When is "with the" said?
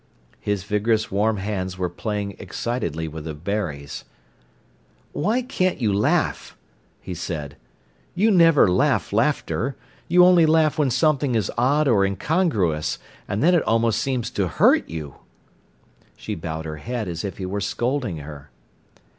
3.07-3.35